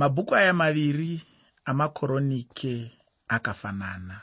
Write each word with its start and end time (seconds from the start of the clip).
mabhuku 0.00 0.36
aya 0.36 0.54
maviri 0.54 1.22
amakoronike 1.64 2.90
akafanana. 3.28 4.20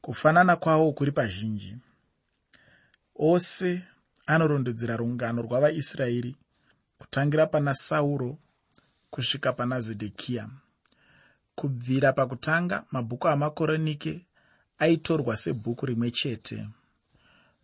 Kufanana 0.00 0.56
kwawo 0.56 0.92
kuri 0.92 1.12
pazhinji. 1.12 1.76
Ose 3.16 3.82
anorondedzera 4.26 4.96
rungano 4.96 5.42
rwavaisraeri 5.42 6.36
kutangira 6.98 7.46
pana 7.46 7.74
sauro 7.74 8.38
kusvika 9.10 9.52
pana 9.52 9.80
zedhekiya 9.80 10.48
kubvira 11.54 12.12
pakutanga 12.12 12.84
mabhuku 12.90 13.28
amakoronike 13.28 14.26
aitorwa 14.78 15.36
sebhuku 15.36 15.86
rimwe 15.86 16.10
chete. 16.10 16.68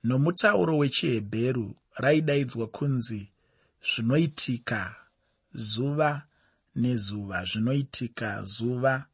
Nomutauro 0.04 0.78
wechihebheru 0.78 1.76
raidaidzwa 1.96 2.66
kunzi 2.66 3.28
zvinoitika 3.82 4.94
zuva 5.54 6.22
nezuva. 6.76 7.44
Zvinoitika 7.44 8.42
zuva 8.44 9.04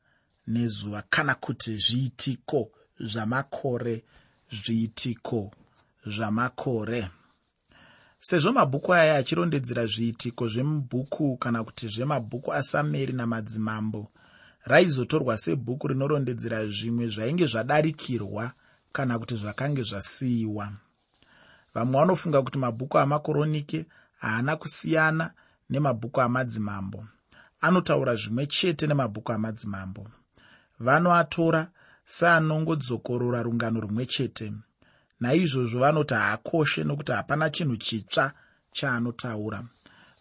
nezuva 0.47 1.03
kana 1.11 1.35
kuti 1.35 1.79
zviitiko 1.79 2.71
zvamakore 3.01 4.05
zviitiko 4.51 5.51
zvamakore. 6.07 7.09
Sezvo 8.21 8.53
mabhuku 8.53 8.95
aya 8.95 9.17
achirondedzera 9.17 9.87
zviitiko 9.87 10.49
zvemubhuku 10.49 11.37
kana 11.37 11.65
kuti 11.65 11.89
zvemabhuku 11.89 12.53
asameri 12.53 13.13
namadzimambo 13.13 14.11
raizotorwa 14.65 15.39
sebhuku 15.39 15.89
rinorondedzera 15.89 16.67
zvimwe 16.67 17.09
zvainge 17.09 17.47
zvadarikirwa 17.47 18.53
kana 18.93 19.19
kuti 19.19 19.37
zvakange 19.37 19.83
zvasiyiwa. 19.83 20.73
Vamwe 21.75 21.99
vanofunga 21.99 22.43
kuti 22.43 22.59
mabhuku 22.59 22.99
amakoronike 22.99 23.87
haana 24.19 24.57
kusiyana 24.57 25.33
nemabhuku 25.71 26.21
amadzimambo 26.21 27.05
anotaura 27.63 28.17
zvimwe 28.17 28.47
chete 28.47 28.87
nemabhuku 28.87 29.33
amadzimambo. 29.33 30.03
Vanoatora 30.81 31.63
seanongodzokorora 32.05 33.43
rungano 33.43 33.81
rumwe 33.81 34.07
chete. 34.07 34.53
Naizvozvo 35.21 35.81
vanoti 35.81 36.15
haakoshe 36.15 36.85
nokuti 36.85 37.13
hapana 37.13 37.51
chinhu 37.51 37.77
chitsva 37.77 38.33
chaanotaura. 38.73 39.63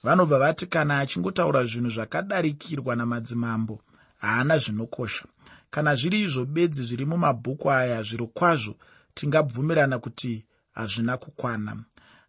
Vanobva 0.03 0.39
vati 0.39 0.65
kana 0.65 0.99
achingotaura 0.99 1.65
zvinhu 1.65 1.89
zvakadarikirwa 1.89 2.95
namadzimambo 2.95 3.81
haana 4.19 4.57
zvinokosha. 4.57 5.25
Kana 5.71 5.95
zviri 5.95 6.21
izvo 6.21 6.45
bedzi 6.45 6.83
zviri 6.83 7.05
mumabhuku 7.05 7.71
aya 7.71 8.03
zviro 8.03 8.27
kwazvo 8.27 8.75
tingabvumirana 9.13 9.99
kuti 9.99 10.45
hazvina 10.71 11.17
kukwana. 11.17 11.83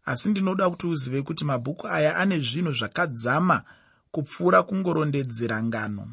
Asi 0.05 0.31
ndinoda 0.31 0.71
kuti 0.71 0.87
uzive 0.87 1.23
kuti 1.23 1.45
mabhuku 1.45 1.89
aya 1.89 2.17
ane 2.17 2.41
zvinhu 2.41 2.73
zvakadzama 2.73 3.63
kupfuura 4.13 4.63
kungorondedzera 4.63 5.63
ngano. 5.63 6.05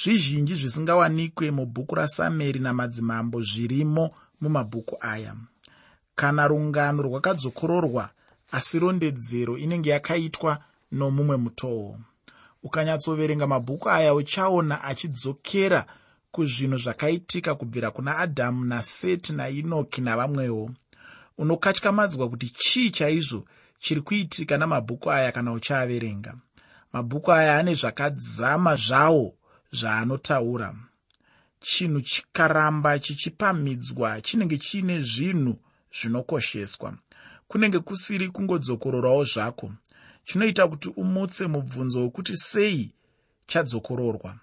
Zvizhinji 0.00 0.54
zvisingawanikwe 0.54 1.50
mubhuku 1.50 1.94
rasameri 1.94 2.60
namadzimambo 2.60 3.42
zvirimo 3.42 4.04
mumabhuku 4.40 4.96
aya. 5.00 5.34
Kana 6.14 6.48
rungano 6.48 7.02
rwakadzokororwa 7.02 8.04
asi 8.52 8.78
rondedzero 8.78 9.58
inenge 9.58 9.90
yakaitwa 9.90 10.52
nomumwe 10.92 11.36
mutoo 11.36 11.96
ukanyatsoverenga 12.62 13.46
mabhuku 13.46 13.90
aya 13.90 14.14
uchaona 14.14 14.84
achidzokera 14.84 15.86
kuzvinhu 16.32 16.78
zvakaitika 16.78 17.54
kubvira 17.54 17.90
kuna 17.90 18.18
adhamu 18.18 18.64
naseti 18.64 19.32
nainoki 19.32 20.00
navamwewo 20.00 20.70
unokatyamadzwa 21.38 22.28
kuti 22.28 22.48
chii 22.48 22.90
chaizvo 22.90 23.44
chiri 23.78 24.00
kuitika 24.00 24.58
namabhuku 24.58 25.10
aya 25.10 25.32
kana 25.32 25.52
uchaaverenga 25.52 26.34
mabhuku 26.92 27.32
aya 27.32 27.58
ane 27.58 27.74
zvakadzama 27.74 28.76
zvawo 28.76 29.34
zvaanotaura. 29.72 30.74
Chinhu 31.60 32.00
chikaramba 32.00 32.98
chichipamhidzwa 32.98 34.20
chinenge 34.20 34.58
chiine 34.58 35.02
zvinhu 35.02 35.58
zvinokosheswa. 35.92 36.94
Kunenge 37.48 37.78
kusiri 37.78 38.28
kungodzokororawo 38.28 39.24
zvako. 39.24 39.72
Chinoita 40.24 40.68
kuti 40.68 40.88
umutse 40.96 41.46
mubvunzo 41.46 42.02
wekuti 42.02 42.36
sei 42.36 42.92
chadzokororwa. 43.46 44.36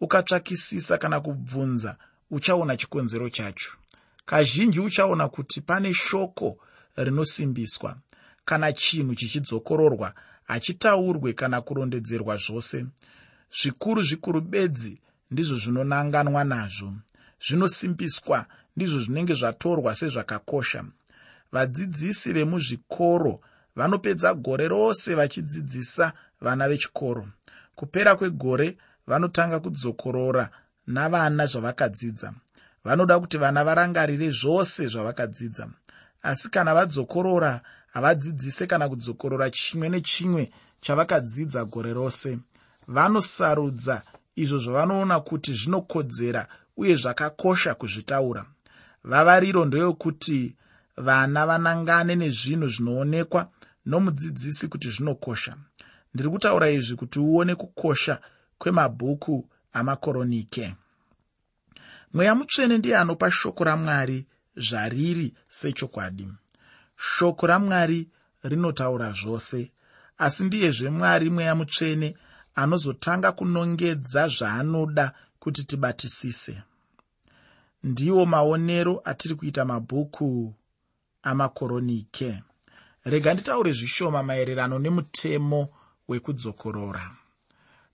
Ukatsvakisisa 0.00 0.98
kana 0.98 1.20
kubvunza 1.20 1.96
uchaona 2.30 2.76
chikonzero 2.76 3.28
chacho. 3.30 3.70
Kazhinji 4.26 4.80
uchaona 4.80 5.28
kuti 5.28 5.60
pane 5.60 5.94
shoko 5.94 6.58
rinosimbiswa. 6.96 7.96
Kana 8.44 8.72
chinhu 8.72 9.14
chichidzokororwa 9.14 10.14
hachitaurwe 10.44 11.32
kana 11.32 11.60
kurondedzerwa 11.60 12.36
zvose. 12.36 12.86
Zvikuru 13.62 14.02
zvikuru 14.02 14.40
bedzi 14.40 15.00
ndizvo 15.30 15.56
zvinonanganwa 15.56 16.44
nazvo. 16.44 16.92
Zvinosimbiswa 17.46 18.46
ndizvo 18.76 19.00
zvinenge 19.00 19.34
zvatorwa 19.34 19.94
sezvakakosha. 19.94 20.84
Vadzidzisi 21.52 22.32
vemuzvikoro 22.32 23.40
vanopedza 23.76 24.34
gore 24.34 24.68
rose 24.68 25.14
vachidzidzisa 25.14 26.12
vana 26.40 26.68
vechikoro. 26.68 27.28
Kupera 27.74 28.16
kwegore 28.16 28.76
vanotanga 29.06 29.60
kudzokorora 29.60 30.50
navana 30.86 31.46
zvavakadzidza. 31.46 32.32
Vanoda 32.84 33.20
kuti 33.20 33.38
vana 33.38 33.64
varangarire 33.64 34.30
zvose 34.30 34.86
zvavakadzidza. 34.88 35.68
Asi 36.22 36.50
kana 36.50 36.74
vadzokorora 36.74 37.60
havadzidzise 37.92 38.66
kana 38.66 38.88
kudzokorora 38.88 39.50
chimwe 39.50 39.88
nechimwe 39.88 40.50
chavakadzidza 40.80 41.64
gore 41.64 41.92
rose. 41.92 42.38
Vanosarudza 42.88 44.02
izvo 44.36 44.58
zvavanoona 44.58 45.20
kuti 45.20 45.54
zvinokodzera 45.54 46.48
uye 46.76 46.96
zvakakosha 46.96 47.74
kuzvitaura. 47.74 48.44
Vavariro 49.04 49.64
ndeyokuti 49.64 50.56
vana 50.96 51.46
vanangane 51.46 52.14
nezvinhu 52.16 52.68
zvinoonekwa 52.68 53.48
nomudzidzisi 53.86 54.68
kuti 54.68 54.90
zvinokosha. 54.90 55.56
Ndiri 56.14 56.28
kutaura 56.30 56.70
izvi 56.70 56.96
kuti 56.96 57.18
uone 57.20 57.54
kukosha 57.54 58.20
kwemabhuku 58.58 59.48
amakoronike. 59.72 60.74
Mweya 62.12 62.34
mutsvene 62.34 62.78
ndiye 62.78 62.96
anopa 62.98 63.30
shoko 63.30 63.64
ramwari 63.64 64.26
zvariri 64.56 65.34
sechokwadi 65.48 66.28
shoko 67.02 67.46
ramwari 67.46 68.08
rinotaura 68.42 69.12
zvose. 69.12 69.72
Asi 70.18 70.44
ndiyezve 70.44 70.90
mwari 70.90 71.30
mweya 71.30 71.54
mutsvene 71.54 72.16
anozotanga 72.54 73.32
kunongedza 73.32 74.28
zvaanoda 74.28 75.12
kuti 75.38 75.64
tibatisise. 75.64 76.62
Ndiwo 77.82 78.26
maonero 78.26 79.02
atiri 79.04 79.34
kuita 79.34 79.64
mabhuku 79.64 80.54
amakoronike. 81.22 82.42
Rega 83.04 83.34
nditaure 83.34 83.72
zvishoma 83.72 84.22
maererano 84.22 84.78
nemutemo 84.78 85.68
wekudzokorora. 86.08 87.10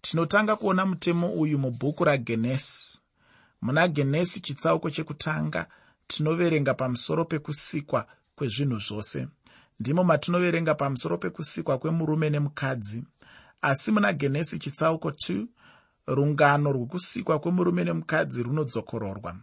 Tinotanga 0.01 0.57
kuona 0.57 0.87
mutemo 0.87 1.33
uyu 1.33 1.59
mubhuku 1.59 2.05
ragenesi 2.05 3.01
muna 3.63 3.89
genesi 3.89 4.41
chitsauko 4.41 4.91
chekutanga 4.91 5.67
tinoverenga 6.07 6.75
pamusoro 6.75 7.25
pekusikwa 7.25 8.07
kwezvinhu 8.39 8.79
zvose. 8.87 9.29
Ndimo 9.81 10.05
matinoverenga 10.05 10.75
pamusoro 10.75 11.19
pekusikwa 11.19 11.79
kwemurume 11.79 12.31
nemukadzi. 12.31 13.05
Asi 13.63 13.93
muna 13.93 14.13
genesi 14.13 14.59
chitsauko 14.59 15.09
2 15.11 15.47
rungano 16.07 16.73
rwekusikwa 16.73 17.39
kwemurume 17.39 17.85
nemukadzi 17.85 18.43
runodzokororwa 18.43 19.37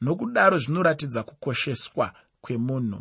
nokudaro 0.00 0.58
zvinoratidza 0.58 1.22
kukosheswa 1.22 2.12
kwemunhu. 2.40 3.00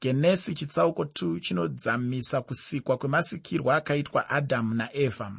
Genesi 0.00 0.54
chitsauko 0.54 1.02
2 1.04 1.40
chinodzamisa 1.40 2.42
kusikwa 2.42 2.98
kwemasikirwo 2.98 3.72
akaitwa 3.72 4.30
adhamu 4.30 4.74
naevha 4.74 5.32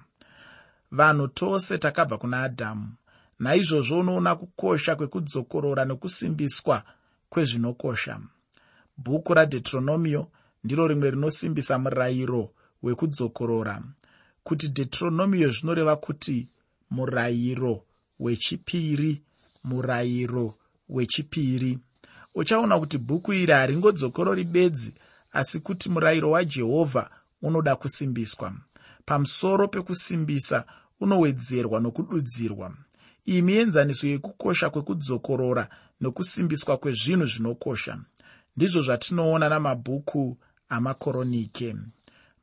vanhu 0.91 1.28
tose 1.28 1.78
takabva 1.78 2.18
kuna 2.18 2.44
adhamu 2.44 2.88
naizvozvo 3.39 4.00
unoona 4.00 4.36
kukosha 4.36 4.95
kwekudzokorora 4.95 5.86
nekusimbiswa 5.86 6.83
kwezvinokosha 7.30 8.19
bhuku 8.98 9.34
radhetronomio 9.34 10.28
ndiro 10.64 10.88
rimwe 10.88 11.12
rinosimbisa 11.12 11.80
murayiro 11.80 12.50
wekudzokorora 12.84 13.84
kuti 14.44 14.68
dhetronomio 14.68 15.50
zvinoreva 15.52 15.96
kuti 15.96 16.48
murayiro 16.90 17.84
wechipiri 18.20 19.22
murayiro 19.64 20.54
wechipiri. 20.90 21.80
Uchaona 22.36 22.80
kuti 22.80 22.98
bhuku 22.98 23.34
iri 23.34 23.54
haringodzokorori 23.54 24.44
bedzi 24.44 24.94
asi 25.32 25.60
kuti 25.60 25.90
murayiro 25.90 26.32
wajehovha 26.32 27.10
unoda 27.42 27.76
kusimbiswa. 27.76 28.54
Pamusoro 29.06 29.68
pekusimbisa 29.68 30.66
unowedzerwa 31.00 31.80
nokududzirwa. 31.80 32.74
Iyi 33.26 33.42
mienzaniso 33.42 34.08
yekukosha 34.08 34.70
kwekudzokorora 34.70 35.70
nokusimbiswa 36.02 36.78
kwezvinhu 36.78 37.26
zvinokosha 37.26 38.00
ndizvo 38.57 38.81
zvatinoona 38.81 39.50
namabhuku 39.50 40.38
amakoronike. 40.69 41.75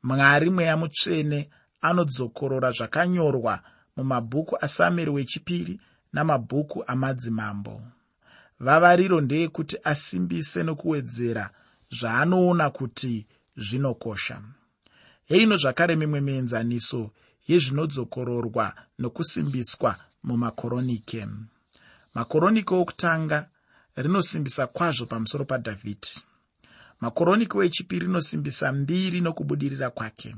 Mwari 0.03 0.49
mweya 0.49 0.77
mutsvene 0.77 1.49
anodzokorora 1.81 2.71
zvakanyorwa 2.71 3.61
mumabhuku 3.95 4.57
asamueri 4.61 5.11
wechipiri 5.11 5.79
namabhuku 6.13 6.83
amadzimambo. 6.87 7.81
Vavariro 8.59 9.21
ndeyekuti 9.21 9.77
asimbise 9.83 10.63
nokuwedzera 10.63 11.49
zvaanoona 11.97 12.69
kuti 12.69 13.27
zvinokosha. 13.57 14.41
Heino 15.25 15.57
zvakare 15.57 15.95
mimwe 15.95 16.21
mienzaniso 16.21 17.11
yezvinodzokororwa 17.47 18.75
nokusimbiswa 18.99 19.95
mumakoronike. 20.23 21.27
Makoronike 22.15 22.73
okutanga 22.75 23.47
rinosimbisa 23.95 24.67
kwazvo 24.67 25.05
pamusoro 25.05 25.45
padhavhidhi 25.45 26.21
makoronike 27.01 27.57
wechipiri 27.57 28.05
rinosimbisa 28.05 28.71
mbiri 28.71 29.21
nokubudirira 29.21 29.89
kwake. 29.89 30.35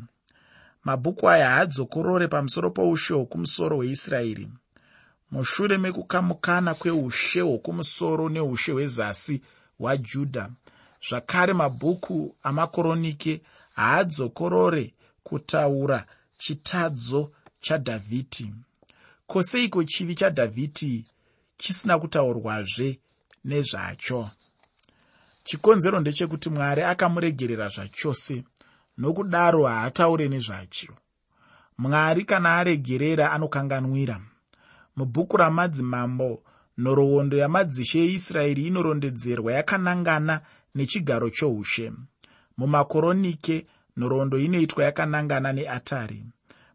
Mabhuku 0.84 1.30
aya 1.30 1.50
haadzokorore 1.50 2.28
pamusoro 2.28 2.70
poushe 2.72 3.14
hwokumusoro 3.14 3.76
hweisraeri. 3.76 4.48
Mushure 5.32 5.78
mekukamukana 5.78 6.74
kweushe 6.74 7.42
hwokumusoro 7.42 8.30
neushe 8.30 8.72
hwezasi 8.72 9.42
hwajudha 9.80 10.50
zvakare 11.10 11.54
mabhuku 11.54 12.36
amakoronike 12.44 13.42
haadzokorore 13.76 14.94
kutaura 15.24 16.06
chitadzo 16.38 17.32
chadhavhidhi 17.60 18.54
koseiko 19.28 19.84
chivi 19.84 20.16
chadhavhidhi 20.16 21.06
chisina 21.58 22.00
kutaurwazve 22.00 23.00
nezvacho. 23.48 24.30
Chikonzero 25.44 26.00
ndechekuti 26.00 26.50
mwari 26.50 26.82
akamuregerera 26.92 27.68
zvachose 27.70 28.44
nokudaro 28.98 29.62
haataure 29.66 30.28
nezvacho. 30.28 30.94
Mwari 31.78 32.26
kana 32.26 32.50
aregerera 32.60 33.32
anokanganwira. 33.32 34.22
Mubhuku 34.96 35.38
ramadzimambo 35.38 36.44
nhoroondo 36.78 37.38
yamadzishe 37.38 38.00
eisraeri 38.06 38.68
inorondedzerwa 38.68 39.54
yakanangana 39.58 40.36
nechigaro 40.76 41.30
choushe. 41.30 41.92
Mumakoronike 42.58 43.66
nhoroondo 43.98 44.38
inoitwa 44.38 44.84
yakanangana 44.84 45.54
neatari. 45.54 46.20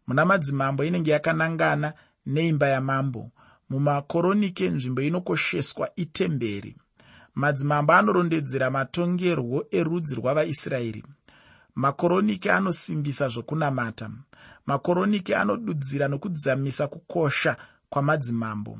Muna 0.07 0.25
madzimambo 0.25 0.83
inenge 0.83 1.11
yakanangana 1.11 1.93
neimba 2.25 2.67
yamambo 2.67 3.31
mumakoronike 3.73 4.69
nzvimbo 4.69 5.01
inokosheswa 5.01 5.89
itemberi. 5.95 6.75
Madzimambo 7.35 7.93
anorondedzera 7.93 8.71
matongerwo 8.71 9.65
erudzi 9.71 10.15
rwavaisraeri. 10.15 11.03
Makoronike 11.75 12.51
anosimbisa 12.51 13.27
zvokunamata. 13.33 14.09
Makoronike 14.65 15.35
anodudzira 15.35 16.07
nokudzamisa 16.07 16.87
kukosha 16.87 17.57
kwamadzimambo. 17.89 18.79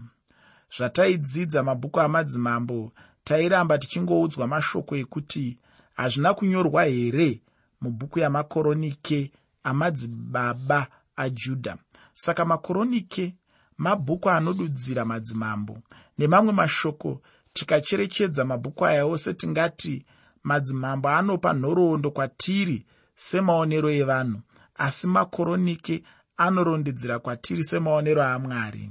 Zvataidzidza 0.78 1.64
mabhuku 1.64 2.00
amadzimambo 2.00 2.92
tairamba 3.24 3.78
tichingoudzwa 3.78 4.48
mashoko 4.48 4.96
ekuti 4.96 5.58
hazvina 5.94 6.34
kunyorwa 6.34 6.84
here 6.86 7.42
mubhuku 7.82 8.20
yamakoronike 8.20 9.32
amadzibaba 9.64 10.88
ajudha. 11.16 11.78
Saka 12.14 12.46
makoronike 12.46 13.36
mabhuku 13.78 14.30
anodudzira 14.30 15.06
madzimambo 15.06 15.78
nemamwe 16.18 16.54
mashoko 16.54 17.22
tikacherechedza 17.54 18.46
mabhuku 18.46 18.86
aya 18.86 19.06
ose 19.06 19.34
tingati 19.34 20.06
madzimambo 20.44 21.10
anopa 21.10 21.54
nhoroondo 21.54 22.12
kwatiri 22.12 22.86
semaonero 23.16 23.90
evanhu 24.02 24.40
asi 24.76 25.08
makoronike 25.08 26.04
anorondedzera 26.38 27.20
kwatiri 27.20 27.64
semaonero 27.64 28.24
amwari 28.24 28.90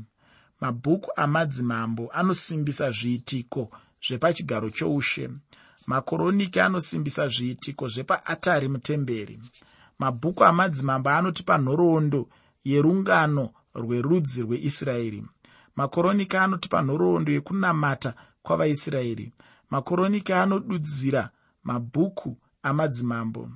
mabhuku 0.60 1.10
amadzimambo 1.16 2.10
anosimbisa 2.12 2.90
zviitiko 2.90 3.70
zvepachigaro 4.06 4.70
choushe. 4.70 5.30
Makoronike 5.86 6.62
anosimbisa 6.62 7.28
zviitiko 7.28 7.88
zvepaatari 7.88 8.68
mutemberi. 8.68 9.40
Mabhuku 9.98 10.44
amadzimambo 10.44 11.10
anotipa 11.10 11.58
nhoroondo 11.58 12.28
yerungano 12.64 13.50
rwerudzi 13.74 14.42
rweisraeri. 14.42 15.24
Makoronike 15.76 16.38
anotipa 16.38 16.82
nhoroondo 16.82 17.32
yekunamata 17.32 18.14
kwavaisraeri. 18.42 19.32
Makoronike 19.70 20.34
anodudzira 20.34 21.30
mabhuku 21.64 22.36
amadzimambo. 22.62 23.50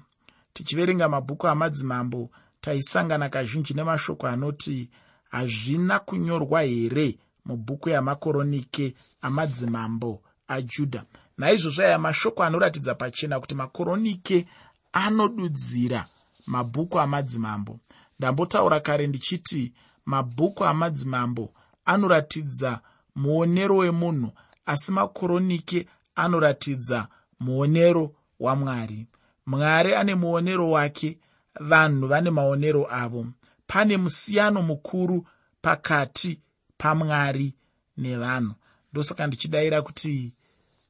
Tichiverenga 0.52 1.08
mabhuku 1.08 1.46
amadzimambo 1.48 2.30
taisangana 2.60 3.28
kazhinji 3.28 3.74
nemashoko 3.74 4.26
anoti 4.26 4.90
hazvina 5.30 5.98
kunyorwa 5.98 6.62
here 6.62 7.18
mubhuku 7.44 7.88
yamakoronike 7.88 8.94
amadzimambo 9.22 10.22
ajudha? 10.48 11.04
Naizvozvo 11.38 11.82
aya 11.82 11.98
mashoko 11.98 12.42
anoratidza 12.44 12.94
pachena 12.94 13.40
kuti 13.40 13.54
makoronike 13.54 14.46
anodudzira 14.92 16.06
mabhuku 16.46 17.00
amadzimambo. 17.00 17.80
Ndambotaura 18.18 18.80
kare 18.80 19.06
ndichiti 19.06 19.72
mabhuku 20.06 20.64
amadzimambo 20.64 21.52
anoratidza 21.84 22.80
muonero 23.16 23.76
wemunhu 23.76 24.30
asi 24.66 24.92
makoronike 24.92 25.86
anoratidza 26.14 27.08
muonero 27.40 28.14
wamwari. 28.40 29.06
Mwari 29.46 29.94
ane 29.94 30.14
muonero 30.14 30.70
wake 30.70 31.18
vanhu 31.60 32.08
vane 32.08 32.30
maonero 32.30 32.86
avo. 32.90 33.26
Pane 33.66 33.96
musiyano 33.96 34.62
mukuru 34.62 35.26
pakati 35.62 36.40
pamwari 36.78 37.54
nevanhu. 37.96 38.54
Ndosaka 38.92 39.26
ndichidayira 39.26 39.82
kuti 39.82 40.32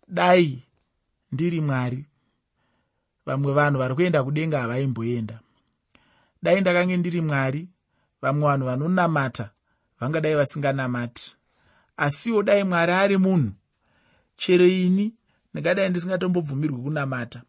dai 0.08 0.62
ndiri 1.32 1.60
mwari. 1.60 2.04
Vamwe 3.26 3.52
vanhu 3.52 3.78
vari 3.78 3.94
kuenda 3.94 4.24
kudenga 4.24 4.60
havaimboenda 4.60 5.40
dai 6.42 6.60
ndakange 6.60 6.96
ndiri 6.96 7.20
mwari 7.20 7.68
vamwe 8.22 8.48
vanhu 8.48 8.66
vanonamata 8.66 9.50
vangadai 10.00 10.34
vasinganamati. 10.34 11.36
Asiwo 11.96 12.42
dai 12.42 12.64
mwari 12.64 12.92
ari 12.92 13.16
munhu. 13.18 13.52
Chero 14.36 14.66
ini 14.66 15.14
ndingadai 15.52 15.88
ndisingatombobvumirwi 15.90 16.82
kunamata. 16.82 17.42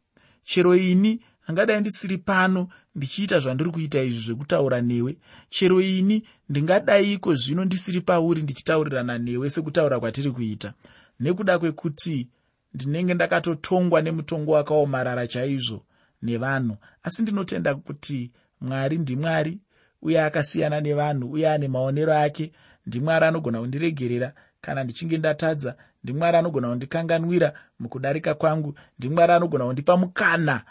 Chero 0.43 0.75
ini 0.75 1.21
hangadai 1.41 1.79
ndisiri 1.79 2.17
pano 2.17 2.67
ndichiita 2.95 3.39
zvandiri 3.39 3.71
kuita 3.71 4.03
izvi 4.03 4.21
zvekutaura 4.25 4.81
newe. 4.81 5.17
Chero 5.49 5.81
ini 5.81 6.23
ndingadaiko 6.49 7.35
zvino 7.35 7.65
ndisiri 7.65 8.01
pauri 8.01 8.41
ndichitaurirana 8.41 9.17
newe 9.17 9.49
sekutaura 9.49 9.99
kwatiri 9.99 10.31
kuita? 10.31 10.73
Nekuda 11.19 11.59
kwekuti 11.59 12.27
ndinenge 12.73 13.13
ndakatotongwa 13.13 14.01
nemutongo 14.01 14.51
wakaomarara 14.51 15.27
chaizvo 15.27 15.85
nevanhu. 16.21 16.77
Asi 17.03 17.21
ndinotenda 17.21 17.75
kuti 17.75 18.31
mwari 18.61 18.97
ndimwari 18.97 19.59
uye 20.07 20.21
akasiyana 20.21 20.81
nevanhu 20.81 21.31
uye 21.31 21.49
ane 21.49 21.67
maonero 21.67 22.13
ake 22.17 22.51
ndimwari 22.85 23.25
anogona 23.25 23.59
kundiregerera. 23.59 24.33
Kana 24.61 24.83
ndichinge 24.83 25.17
ndatadza 25.17 25.75
ndimwari 26.03 26.37
anogona 26.37 26.67
kundikanganwira 26.69 27.53
mukudarika 27.79 28.33
kwangu 28.33 28.75
ndimwari 28.99 29.33
anogona 29.33 29.65
kundipa 29.65 29.97
mukana 29.97 30.61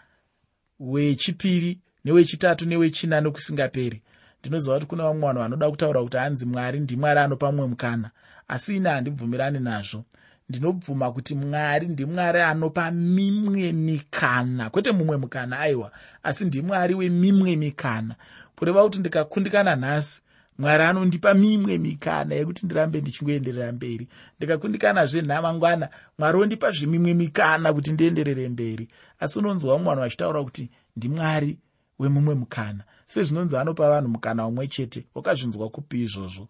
wechipiri 0.80 1.80
newechitatu 2.04 2.66
newechina 2.66 3.20
nokusingaperi. 3.20 4.02
Ndinoziva 4.40 4.74
kuti 4.74 4.86
kuna 4.86 5.04
vamwe 5.04 5.20
vanhu 5.26 5.40
vanoda 5.40 5.70
kutaura 5.70 6.02
kuti 6.02 6.16
hanzi 6.16 6.46
mwari 6.46 6.80
ndimwari 6.80 7.20
anopa 7.20 7.52
mumwe 7.52 7.66
mukana 7.68 8.10
asi 8.48 8.76
ine 8.76 8.88
handibvumirani 8.88 9.60
nazvo. 9.60 10.04
Ndinobvuma 10.48 11.12
kuti 11.12 11.34
mwari 11.34 11.88
ndimwari 11.88 12.40
anopa 12.40 12.90
mimwe 12.90 13.72
mikana 13.72 14.70
kwete 14.70 14.92
mumwe 14.92 15.16
mukana 15.16 15.58
aiwa 15.58 15.92
asi 16.22 16.44
ndimwari 16.44 16.94
wemimwe 16.94 17.56
mikana 17.56 18.14
kureva 18.56 18.82
kuti 18.82 18.98
ndikakundikana 18.98 19.76
nhasi. 19.76 20.22
Mwari 20.58 20.84
anondipa 20.84 21.34
mimwe 21.34 21.78
mikana 21.78 22.34
yekuti 22.34 22.66
ndirambe 22.66 23.00
ndichingoenderera 23.00 23.72
mberi. 23.72 24.08
Ndikakundikanazve 24.36 25.22
nhamangwana 25.22 25.88
mwari 26.18 26.38
ondipa 26.38 26.70
zvemimwe 26.70 27.14
mikana 27.14 27.72
kuti 27.72 27.92
ndienderere 27.92 28.48
mberi. 28.48 28.88
Asi 29.20 29.38
unonzwa 29.38 29.72
vamwe 29.72 29.86
vanhu 29.88 30.00
vachitaura 30.02 30.44
kuti 30.44 30.70
ndimwari 30.96 31.58
wemumwe 31.98 32.34
mukana. 32.34 32.84
Sezvinonzi 33.06 33.56
anopa 33.56 33.90
vanhu 33.90 34.08
mukana 34.08 34.46
umwe 34.46 34.66
chete 34.68 35.06
wakazvinzwa 35.14 35.68
kupi 35.68 36.02
izvozvo? 36.02 36.48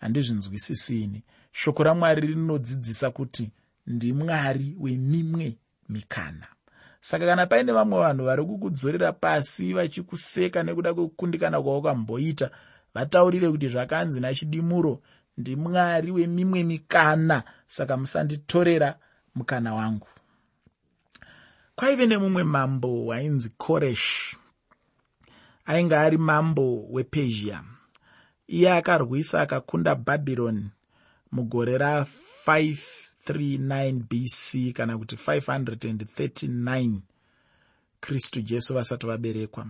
Handizvinzwisisini 0.00 1.22
shoko 1.52 1.82
ramwari 1.82 2.26
rinodzidzisa 2.26 3.10
kuti 3.10 3.50
ndimwari 3.86 4.76
wemimwe 4.80 5.56
mikana 5.88 6.46
saka 7.04 7.26
kana 7.26 7.46
paine 7.46 7.72
vamwe 7.72 7.98
vanhu 8.00 8.24
vari 8.24 8.44
kukudzorera 8.44 9.12
pasi 9.12 9.72
vachikuseka 9.72 10.62
nekuda 10.62 10.94
kwekukundikana 10.94 11.62
kwavakamboita 11.62 12.50
vataurire 12.94 13.50
kuti 13.50 13.68
zvakanzi 13.68 14.20
nachidimuro 14.20 15.02
ndimwari 15.38 16.10
wemimwe 16.10 16.64
mikana 16.64 17.42
saka 17.66 17.96
musanditorera 17.96 18.96
mukana 19.34 19.74
wangu. 19.74 20.08
Kwaive 21.74 22.06
nemumwe 22.06 22.44
mambo 22.44 23.12
ainzi 23.12 23.48
koresh. 23.58 24.36
Ainge 25.66 25.96
ari 25.96 26.18
mambo 26.18 26.86
wepezhia. 26.90 27.64
Iye 28.46 28.72
akarwisa 28.72 29.40
akakunda 29.40 29.94
bhabhironi 29.94 30.70
mugore 31.32 31.78
ra539 33.32 34.02
bc 34.10 34.72
kana 34.72 34.98
kuti 34.98 35.16
539 35.16 37.00
kristu 38.00 38.40
jesu 38.40 38.74
vasati 38.74 39.06
vaberekwa. 39.06 39.66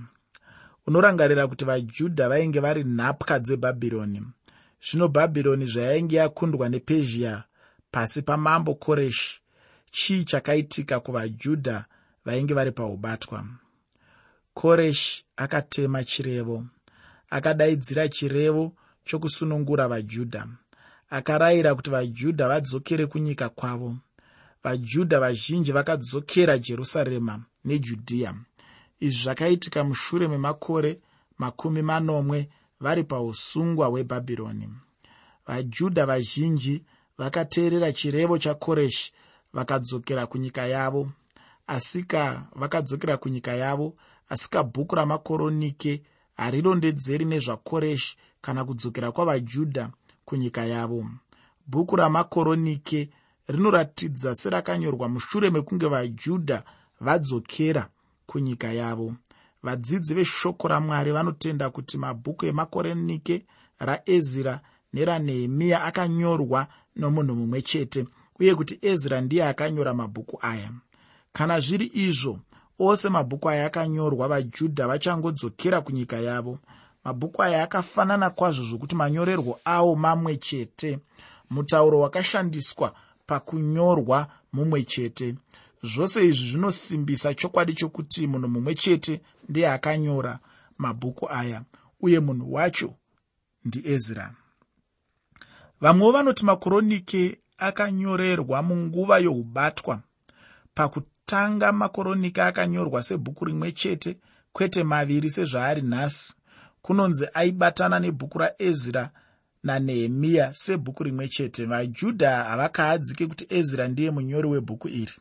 Unorangarira 0.87 1.47
kuti 1.47 1.65
vajudha 1.65 2.29
vainge 2.29 2.61
vari 2.61 2.85
nhapwa 2.85 3.39
dzebhabhironi. 3.39 4.23
Zvino 4.83 5.09
bhabhironi 5.09 5.67
zvayainge 5.67 6.17
yakundwa 6.17 6.69
nepezhia 6.69 7.45
pasi 7.91 8.23
pamambo 8.23 8.75
koreshi 8.75 9.41
chii 9.91 10.25
chakaitika 10.25 11.01
kuvajudha 11.01 11.85
vainge 12.25 12.55
vari 12.55 12.73
paubatwa? 12.73 13.47
Koreshi 14.55 15.25
akatema 15.37 16.05
chirevo 16.05 16.67
akadaidzira 17.31 18.09
chirevo 18.09 18.73
chokusunungura 19.05 19.89
vajudha 19.89 20.47
akarayira 21.19 21.75
kuti 21.75 21.91
vajudha 21.91 22.49
vadzokere 22.49 23.07
kunyika 23.07 23.49
kwavo. 23.49 23.97
Vajudha 24.65 25.21
vazhinji 25.21 25.73
vakadzokera 25.73 26.59
jerusarema 26.59 27.35
nejudhiya 27.65 28.35
izvi 29.01 29.23
zvakaitika 29.23 29.85
mushure 29.85 30.29
memakore 30.29 31.01
makumi 31.39 31.83
manomwe 31.83 32.49
vari 32.81 33.05
pausungwa 33.05 33.87
hwebhabhironi. 33.87 34.69
Vajudha 35.47 36.07
vazhinji 36.07 36.83
vakateerera 37.19 37.93
chirevo 37.93 38.39
chakoreshi 38.39 39.13
vakadzokera 39.53 40.27
kunyika 40.27 40.67
yavo. 40.67 41.11
Asika 41.67 42.47
vakadzokera 42.55 43.17
kunyika 43.17 43.55
yavo 43.55 43.97
asika 44.29 44.63
bhuku 44.63 44.95
ramakoronike 44.95 46.03
harirondedzeri 46.37 47.25
nezvakoreshi 47.25 48.17
kana 48.41 48.65
kudzokera 48.65 49.13
kwavajudha 49.13 49.91
kunyika 50.25 50.65
yavo. 50.65 51.07
Bhuku 51.67 51.97
ramakoronike 51.97 53.11
rinoratidza 53.49 54.35
serakanyorwa 54.35 55.09
mushure 55.09 55.51
mekunge 55.51 55.87
vajudha 55.87 56.65
vadzokera 57.01 57.89
kunyika 58.27 58.73
yavo. 58.73 59.15
Vadzidzi 59.63 60.15
veshoko 60.15 60.69
ramwari 60.69 61.13
vanotenda 61.13 61.71
kuti 61.71 61.99
mabhuku 61.99 62.47
emakoronike 62.47 63.47
raezira 63.79 64.61
neranehemiya 64.93 65.85
akanyorwa 65.85 66.67
nomunhu 66.97 67.35
mumwe 67.35 67.63
chete 67.63 68.07
uye 68.41 68.55
kuti 68.55 68.79
ezra 68.83 69.21
ndiye 69.21 69.45
akanyora 69.45 69.95
mabhuku 69.95 70.39
aya. 70.41 70.71
Kana 71.33 71.61
zviri 71.61 71.91
izvo 71.95 72.39
ose 72.79 73.09
mabhuku 73.09 73.49
aya 73.51 73.67
akanyorwa 73.67 74.29
vajudha 74.29 74.87
vachangodzokera 74.87 75.81
kunyika 75.81 76.17
yavo 76.17 76.59
mabhuku 77.05 77.43
aya 77.43 77.63
akafanana 77.63 78.31
kwazvo 78.31 78.65
zvokuti 78.65 78.95
manyorerwo 78.95 79.61
avo 79.65 79.97
mamwe 79.97 80.37
chete. 80.37 80.99
Mutauro 81.51 82.01
wakashandiswa 82.01 82.95
pakunyorwa 83.27 84.27
mumwe 84.53 84.85
chete. 84.85 85.35
Zvose 85.83 86.27
izvi 86.29 86.49
zvinosimbisa 86.51 87.35
chokwadi 87.35 87.73
chokuti 87.73 88.27
munhu 88.27 88.49
mumwe 88.49 88.75
chete 88.75 89.21
ndiye 89.49 89.69
akanyora 89.71 90.39
mabhuku 90.79 91.31
aya 91.31 91.63
uye 92.01 92.21
munhu 92.21 92.53
wacho 92.55 92.95
ndiezra 93.65 94.35
vamwewo 95.81 96.13
vanoti 96.13 96.45
makoronike 96.45 97.39
akanyorerwa 97.59 98.63
munguva 98.63 99.19
youbatwa 99.19 100.01
pakutanga 100.75 101.73
makoronike 101.73 102.43
akanyorwa 102.43 103.03
sebhuku 103.03 103.45
rimwe 103.45 103.73
chete 103.73 104.11
kwete 104.53 104.85
maviri 104.85 105.31
sezvaari 105.31 105.83
nhasi 105.83 106.35
kunonzi 106.85 107.27
aibatana 107.35 107.99
nebhuku 108.01 108.39
raezra 108.39 109.11
nanehemiya 109.63 110.55
sebhuku 110.55 111.05
rimwe 111.05 111.29
chete. 111.29 111.67
Vajudha 111.67 112.31
havakaadzike 112.45 113.27
kuti 113.27 113.47
ezra 113.59 113.89
ndiye 113.89 114.11
munyori 114.11 114.49
webhuku 114.49 114.89
iri. 114.89 115.17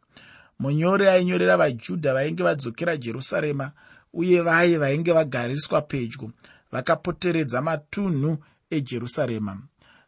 Munyori 0.60 1.08
ainyorera 1.08 1.58
vajudha 1.58 2.14
vainge 2.14 2.44
vadzokera 2.44 2.98
jerusarema 2.98 3.72
uye 4.14 4.42
vaye 4.42 4.78
vainge 4.78 5.12
vagariswa 5.14 5.82
pedyo 5.82 6.32
vakapoteredza 6.72 7.62
matunhu 7.62 8.38
ejerusarema. 8.70 9.58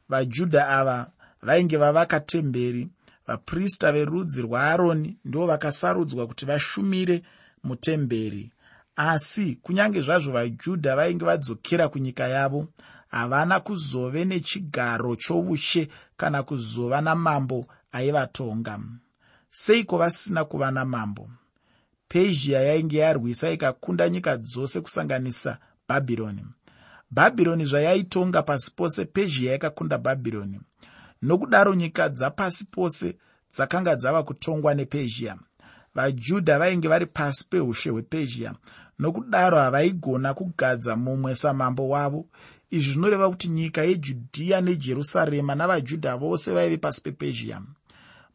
Vajudha 0.09 0.69
ava 0.69 1.11
vainge 1.41 1.77
vavaka 1.77 2.19
temberi 2.19 2.89
vaprista 3.27 3.91
verudzi 3.91 4.41
rwaaroni 4.41 5.17
ndo 5.25 5.45
vakasarudzwa 5.45 6.27
kuti 6.27 6.45
vashumire 6.45 7.21
mutemberi 7.63 8.51
asi 8.95 9.55
kunyange 9.61 10.01
zvazvo 10.01 10.31
vajudha 10.31 10.95
vainge 10.95 11.25
vadzokera 11.25 11.89
kunyika 11.89 12.27
yavo 12.27 12.67
havana 13.07 13.59
kuzove 13.59 14.25
nechigaro 14.25 15.15
choushe 15.15 15.89
kana 16.17 16.43
kuzova 16.43 17.01
namambo 17.01 17.67
aivatonga. 17.91 18.79
Seiko 19.51 19.97
vasina 19.97 20.45
kuva 20.45 20.71
namambo? 20.71 21.29
Pezhia 22.07 22.61
yainge 22.61 22.97
yarwisa 22.97 23.51
ikakunda 23.51 24.09
nyika 24.09 24.37
dzose 24.37 24.81
kusanganisa 24.81 25.57
bhabhironi 25.87 26.45
bhabhironi 27.11 27.65
zvayaitonga 27.65 28.41
pasi 28.43 28.71
pose 28.71 29.05
pezhia 29.05 29.51
yakakunda 29.51 29.97
bhabhironi 29.97 30.59
nokudaro 31.21 31.75
nyika 31.75 32.09
dzapasi 32.09 32.65
pose 32.65 33.17
dzakanga 33.53 33.95
dzava 33.95 34.23
kutongwa 34.23 34.73
nepezhia. 34.73 35.37
Vajudha 35.95 36.59
vainge 36.59 36.87
vari 36.87 37.05
pasi 37.05 37.47
peushe 37.49 37.89
hwepezhia 37.89 38.53
nokudaro 38.99 39.57
havaigona 39.57 40.33
kugadza 40.33 40.95
mumwe 40.95 41.35
samambo 41.35 41.89
wavo. 41.89 42.25
Izvi 42.71 42.91
zvinoreva 42.91 43.29
kuti 43.29 43.47
nyika 43.47 43.81
yejudhiya 43.83 44.61
nejerusarema 44.61 45.55
navajudha 45.55 46.17
vose 46.17 46.51
vaive 46.53 46.77
pasi 46.77 47.01
pepezhia. 47.01 47.61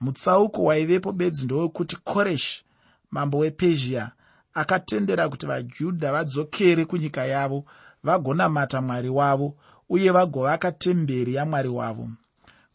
Mutsauko 0.00 0.64
waivepo 0.64 1.12
bedzi 1.12 1.44
ndowekuti 1.44 1.96
koreshi 1.96 2.64
mambo 3.10 3.38
wepezhia 3.38 4.10
akatendera 4.54 5.28
kuti 5.28 5.46
vajudha 5.46 6.12
vadzokere 6.12 6.84
kunyika 6.84 7.24
yavo 7.24 7.64
vagonamata 8.04 8.80
mwari 8.80 9.08
wavo 9.08 9.56
uye 9.88 10.10
vagovaka 10.10 10.72
temberi 10.72 11.34
yamwari 11.34 11.68
wavo. 11.68 12.08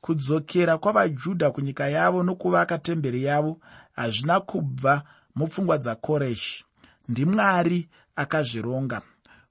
Kudzokera 0.01 0.77
kwavajudha 0.77 1.51
kunyika 1.51 1.87
yavo 1.87 2.23
nokuvaka 2.23 2.77
temberi 2.77 3.23
yavo 3.23 3.59
hazvina 3.95 4.39
kubva 4.39 5.03
mupfungwa 5.35 5.77
dzakoreshi 5.77 6.65
ndimwari 7.09 7.87
akazvironga. 8.15 9.01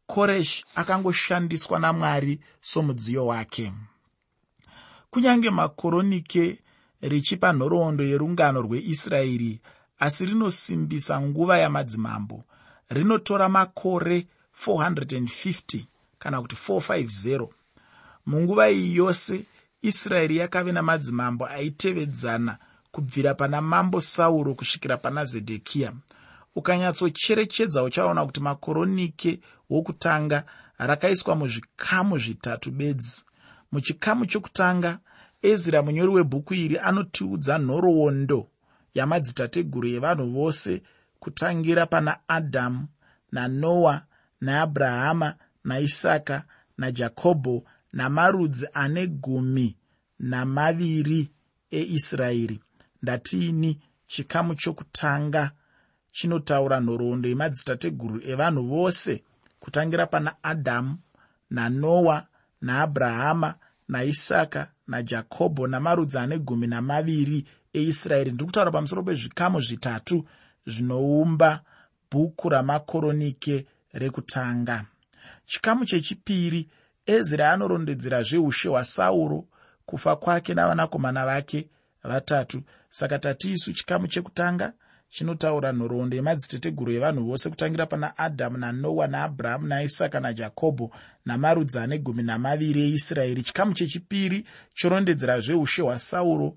Koreshi 0.07 0.65
akangoshandiswa 0.75 1.79
namwari 1.79 2.41
somudziyo 2.61 3.27
wake. 3.27 3.73
Kunyange 5.11 5.51
makoronike 5.51 6.59
richipa 7.01 7.53
nhoroondo 7.53 8.05
yerungano 8.05 8.63
rweisraeri 8.63 9.61
asi 9.99 10.27
rinosimbisa 10.27 11.21
nguva 11.21 11.59
yamadzimambo. 11.59 12.45
Rinotora 12.89 13.49
makore 13.49 14.27
450 14.67 15.85
kana 16.19 16.43
kuti 16.43 16.57
450 16.69 17.49
munguva 18.27 18.71
iyi 18.71 18.97
yose 18.97 19.45
israeri 19.83 20.37
yakave 20.37 20.73
namadzimambo 20.73 21.47
aitevedzana 21.47 22.59
kubvira 22.93 23.35
pana 23.35 23.61
mambo 23.61 24.01
sauro 24.01 24.55
kusvikira 24.55 24.97
pana 24.97 25.25
zedhekiya 25.25 25.93
ukanyatsocherechedza 26.57 27.83
uchaona 27.83 28.27
kuti 28.27 28.41
makoronike 28.41 29.41
wokutanga 29.71 30.45
rakaiswa 30.79 31.37
muzvikamu 31.37 32.19
zvitatu 32.19 32.71
bedzi. 32.71 33.25
Muchikamu 33.73 34.27
chokutanga 34.27 34.99
ezra 35.43 35.83
munyori 35.83 36.13
webhuku 36.13 36.55
iri 36.55 36.79
anotiudza 36.79 37.59
nhoroondo 37.59 38.49
yamadzitateguru 38.95 39.89
evanhu 39.89 40.27
vose 40.31 40.83
kutangira 41.19 41.87
pana 41.87 42.13
adhamu 42.29 42.89
nanoa 43.33 44.03
naabrahama 44.41 45.35
naisaka 45.65 46.45
najakobho 46.79 47.65
namarudzi 47.93 48.67
ane 48.75 49.07
gumi 49.07 49.77
namaviri 50.19 51.31
eisraeri. 51.71 52.61
Ndatiini 53.03 53.81
chikamu 54.07 54.55
chokutanga 54.55 55.51
chinotaura 56.17 56.77
nhoroondo 56.81 57.29
yemadzitateguru 57.29 58.17
evanhu 58.33 58.63
vose 58.73 59.13
kutangira 59.61 60.07
pana 60.07 60.31
adhamu 60.43 60.99
nanoa 61.51 62.27
naabrahama 62.67 63.55
naisaka 63.89 64.71
najakobho 64.87 65.67
namarudzi 65.67 66.19
ane 66.19 66.39
gumi 66.39 66.67
namaviri 66.67 67.45
eisraeri. 67.73 68.31
Ndiri 68.31 68.47
kutaura 68.47 68.71
pamusoro 68.71 69.03
pezvikamu 69.03 69.61
zvitatu 69.61 70.25
zvinoumba 70.67 71.61
bhuku 72.11 72.49
ramakoronike 72.49 73.67
rekutanga. 73.93 74.85
Chikamu 75.47 75.87
chechipiri 75.87 76.69
ezra 77.07 77.53
anorondedzera 77.53 78.23
zveushe 78.23 78.69
hwasauro 78.69 79.45
kufa 79.87 80.17
kwake 80.17 80.55
navanakomana 80.55 81.27
vake 81.27 81.69
vatatu. 82.03 82.63
Saka 82.91 83.19
tatiisu 83.19 83.73
chikamu 83.73 84.07
chekutanga 84.07 84.73
chinotaura 85.15 85.73
nhoroondo 85.73 86.17
yemadziteteguru 86.17 86.91
evanhu 86.99 87.23
vose 87.31 87.51
kutangira 87.51 87.87
pana 87.87 88.19
adhamu 88.19 88.59
nanoa 88.59 89.07
naabrahama 89.07 89.67
naisaka 89.69 90.21
najakobho 90.21 90.91
namarudzi 91.25 91.79
ane 91.79 91.99
gumi 91.99 92.23
namaviri 92.23 92.81
eisraeri. 92.89 93.43
Chikamu 93.43 93.75
chechipiri 93.75 94.39
chorondedzera 94.75 95.41
zveushe 95.41 95.83
hwasauro 95.83 96.49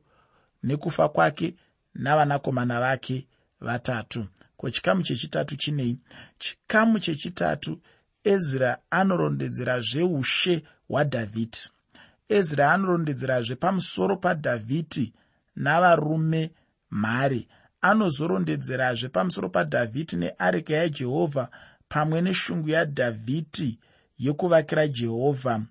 nekufa 0.63 1.09
kwake 1.09 1.55
navanakomana 1.95 2.79
vake 2.79 3.27
vatatu. 3.61 4.25
Ko 4.57 4.69
chikamu 4.69 5.03
chechitatu 5.03 5.55
chinei? 5.55 5.97
Chikamu 6.39 6.99
chechitatu 6.99 7.79
ezra 8.23 8.77
anorondedzera 8.89 9.81
zveushe 9.81 10.63
hwadhavhidhi. 10.89 11.69
Ezra 12.29 12.73
anorondedzerazve 12.73 13.55
pamusoro 13.55 14.15
padhavhidhi 14.17 15.13
navarume 15.55 16.51
mhare 16.91 17.47
anozorondedzerazve 17.81 19.10
pamusoro 19.10 19.50
padhavhidhi 19.50 20.15
neareka 20.17 20.74
yajehovha 20.74 21.50
pamwe 21.89 22.22
neshungu 22.22 22.69
yadhavhidhi 22.69 23.79
yekuvakira 24.19 24.88
jehovha 24.88 25.62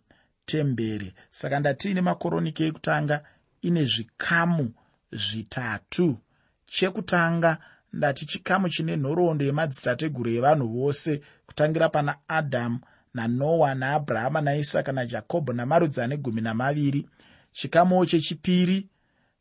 temberi. 0.46 1.14
Saka 1.30 1.60
ndatiine 1.60 2.00
makoroniki 2.00 2.62
ekutanga 2.64 3.16
ine 3.62 3.84
zvikamu 3.84 4.72
zvitatu. 5.12 6.18
Chekutanga 6.66 7.58
ndati 7.92 8.26
chikamu 8.26 8.68
chine 8.68 8.96
nhoroondo 8.96 9.44
yemadzitateguru 9.44 10.30
evanhu 10.30 10.68
vose 10.68 11.20
kutangira 11.46 11.88
pana 11.88 12.16
adhamu 12.28 12.80
nanoa 13.14 13.75
naabrahama 13.75 14.40
naisaka 14.40 14.92
najakobho 14.92 15.52
namarudzi 15.52 16.00
ane 16.00 16.16
gumi 16.16 16.40
namaviri. 16.40 17.08
Chikamuwo 17.52 18.06
chechipiri 18.06 18.88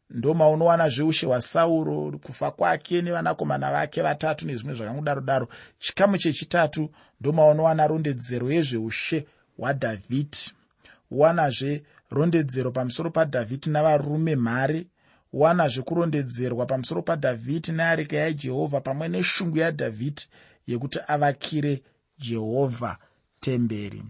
ndomaunowana 0.09 0.89
zveushe 0.89 1.25
hwasauro 1.25 2.19
kufa 2.23 2.51
kwake 2.51 3.01
nevanakomana 3.01 3.71
vake 3.71 4.01
vatatu 4.01 4.47
nezvimwe 4.47 4.75
zvakangodaro 4.75 5.21
daro. 5.21 5.47
Chikamu 5.79 6.17
chechitatu 6.17 6.89
ndomaunowana 7.21 7.87
rondedzero 7.87 8.51
yezveushe 8.51 9.25
hwadhavhidhi. 9.57 10.51
Wanazve 11.11 11.83
rondedzero 12.11 12.71
pamusoro 12.71 13.09
padhavhidhi 13.09 13.69
navarume 13.69 14.35
mhare. 14.35 14.87
Wanazve 15.33 15.81
kurondedzerwa 15.81 16.65
pamusoro 16.65 17.01
padhavhidhi 17.01 17.71
neareka 17.71 18.17
yajehovha 18.17 18.81
pamwe 18.81 19.07
neshungu 19.07 19.57
yadhavhidhi 19.57 20.27
yekuti 20.67 20.99
avakire 21.07 21.81
jehovha 22.19 22.97
temberi. 23.39 24.03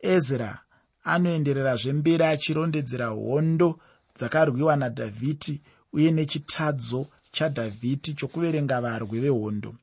Ezra 0.00 0.58
anoendererazve 1.04 1.92
mberi 1.92 2.24
achirondedzera 2.24 3.06
hondo 3.06 3.78
dzakarwiwa 4.16 4.76
nadhavhidhi 4.76 5.60
uye 5.92 6.10
nechitadzo 6.10 7.06
chadhavhidhi 7.32 8.14
chokuverenga 8.14 8.80
varwi 8.80 9.20
vehondo. 9.20 9.74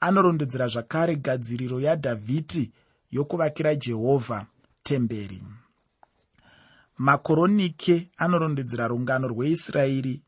Anorondedzera 0.00 0.68
zvakare 0.68 1.16
gadziriro 1.16 1.80
yadhavhidhi 1.80 2.72
yokuvakira 3.10 3.74
jehovha 3.74 4.46
temberi. 4.82 5.42
Makoronike 6.98 8.08
anorondedzera 8.16 8.88
rungano 8.88 9.28
rweisraeri 9.28 10.22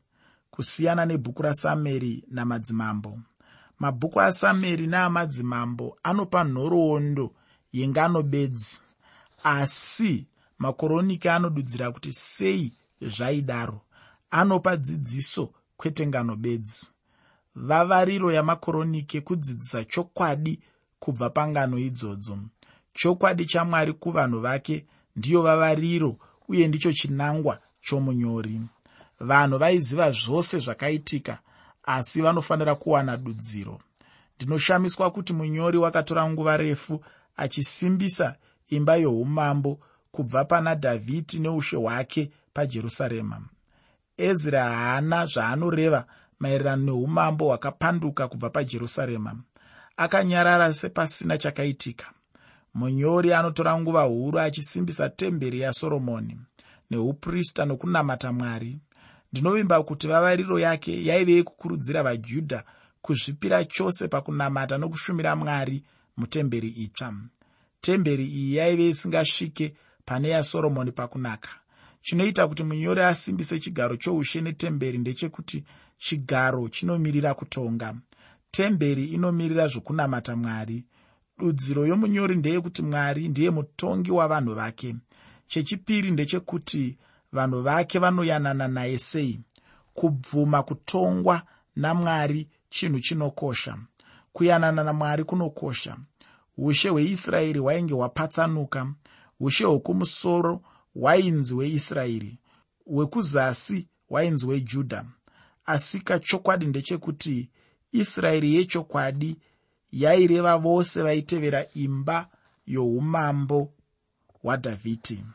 kusiyana 0.51 1.05
nebhuku 1.05 1.41
rasameri 1.41 2.23
namadzimambo. 2.31 3.19
Mabhuku 3.79 4.21
asameri 4.21 4.87
neamadzimambo 4.87 5.97
anopa 6.03 6.43
nhoroondo 6.43 7.31
yengano 7.73 8.23
bedzi 8.23 8.81
asi 9.43 10.27
makoronike 10.57 11.31
anodudzira 11.31 11.91
kuti 11.91 12.13
sei 12.13 12.73
zvaidaro. 13.01 13.81
Anopa 14.31 14.77
dzidziso 14.77 15.53
kwete 15.77 16.07
ngano 16.07 16.35
bedzi. 16.35 16.91
Vavariro 17.55 18.31
yamakoronike 18.31 19.21
kudzidzisa 19.21 19.85
chokwadi 19.85 20.59
kubva 20.99 21.29
pangano 21.29 21.77
idzodzo. 21.77 22.37
Chokwadi 22.93 23.45
chamwari 23.45 23.93
kuvanhu 23.93 24.39
vake 24.39 24.85
ndiyo 25.15 25.41
vavariro 25.41 26.17
uye 26.47 26.67
ndicho 26.67 26.93
chinangwa 26.93 27.59
chomunyori. 27.81 28.61
Vanhu 29.19 29.57
vaiziva 29.57 30.11
zvose 30.11 30.59
zvakaitika 30.59 31.39
asi 31.83 32.21
vanofanira 32.21 32.75
kuwana 32.75 33.17
dudziro. 33.17 33.79
Ndinoshamiswa 34.35 35.11
kuti 35.11 35.33
munyori 35.33 35.77
wakatora 35.77 36.29
nguva 36.29 36.57
refu 36.57 37.03
achisimbisa 37.37 38.35
imba 38.69 38.95
youmambo 38.95 39.79
kubva 40.11 40.45
pana 40.45 40.75
dhavhidhi 40.75 41.39
neushe 41.39 41.77
hwake 41.77 42.31
pajerusarema. 42.53 43.41
Ezra 44.17 44.63
haana 44.63 45.25
zvaanoreva 45.25 46.05
maererano 46.39 46.83
neumambo 46.85 47.45
hwakapanduka 47.45 48.27
kubva 48.27 48.49
pajerusarema. 48.49 49.35
Akanyarara 49.97 50.73
sepasina 50.73 51.37
chakaitika. 51.37 52.05
Munyori 52.73 53.33
anotora 53.33 53.79
nguva 53.79 54.03
huru 54.03 54.39
achisimbisa 54.39 55.09
temberi 55.09 55.59
yasoromoni 55.59 56.37
neuprista 56.89 57.65
nokunamata 57.65 58.31
mwari. 58.31 58.79
Ndinovimba 59.33 59.83
kuti 59.83 60.07
vavariro 60.07 60.59
yake 60.59 61.05
yaive 61.05 61.31
yekukurudzira 61.33 62.03
vajudha 62.03 62.63
kuzvipira 63.01 63.65
chose 63.65 64.07
pakunamata 64.07 64.77
nokushumira 64.77 65.35
mwari 65.35 65.83
mutemberi 66.17 66.69
itsva. 66.69 67.13
Temberi 67.81 68.25
iyi 68.25 68.55
yaive 68.55 68.89
isingasvike 68.89 69.73
pane 70.05 70.29
yasoromoni 70.29 70.91
pakunaka 70.91 71.49
chinoita 72.01 72.47
kuti 72.47 72.63
munyori 72.63 73.01
asimbise 73.01 73.59
chigaro 73.59 73.95
choushe 73.97 74.41
netemberi 74.41 74.97
ndechekuti 74.97 75.63
chigaro 75.97 76.69
chinomirira 76.69 77.33
kutonga. 77.33 77.95
Temberi 78.51 79.05
inomirira 79.05 79.67
zvokunamata 79.67 80.35
mwari. 80.35 80.85
Dudziro 81.37 81.87
yomunyori 81.87 82.35
ndeyekuti 82.35 82.81
mwari 82.81 83.27
ndiye 83.27 83.49
mutongi 83.49 84.11
wavanhu 84.11 84.53
vake. 84.55 84.95
Chechipiri 85.47 86.11
ndechekuti 86.11 86.97
vanhu 87.31 87.61
vake 87.61 87.99
vanoyanana 87.99 88.67
naye 88.67 88.97
sei. 88.97 89.39
Kubvuma 89.93 90.63
kutongwa 90.63 91.41
namwari 91.75 92.47
chinhu 92.69 92.99
chinokosha. 92.99 93.77
Kuyanana 94.33 94.83
namwari 94.83 95.23
kunokosha. 95.23 95.97
Ushe 96.57 96.89
hweisraeri 96.89 97.59
hwainge 97.59 97.93
hwapatsanuka. 97.93 98.93
Ushe 99.39 99.65
hwekumusoro 99.65 100.61
hwainzi 100.95 101.53
hweisraeri 101.53 102.39
hwekuzasi 102.85 103.87
hwainzi 104.09 104.45
hwejudha 104.45 105.05
asi 105.65 105.99
kachokwadi 105.99 106.65
ndechekuti 106.65 107.49
israeri 107.91 108.55
yechokwadi 108.55 109.37
yaireva 109.91 110.57
vose 110.57 111.01
vaitevera 111.03 111.65
imba 111.73 112.29
youmambo 112.65 113.73
hwadhavhidhi. 114.41 115.25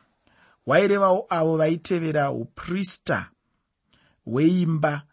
Hwairevawo 0.65 1.25
avo 1.29 1.57
vaitevera 1.57 2.31
uprista 2.31 3.29
hweimba 4.25 5.03